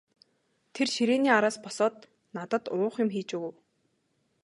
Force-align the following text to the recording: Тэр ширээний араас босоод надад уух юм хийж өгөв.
Тэр 0.73 0.87
ширээний 0.95 1.33
араас 1.37 1.57
босоод 1.65 1.95
надад 2.35 2.65
уух 2.77 2.95
юм 3.03 3.09
хийж 3.15 3.29
өгөв. 3.37 3.55